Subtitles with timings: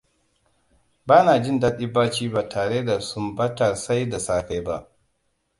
[1.07, 4.87] Bana jin daɗin bacci ba tare da sumabatar sai da safe ba.